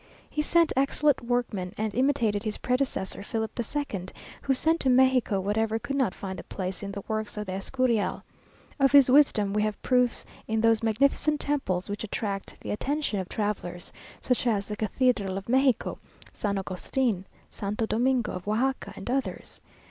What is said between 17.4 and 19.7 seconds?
Santo Domingo of Oaxaca, and others.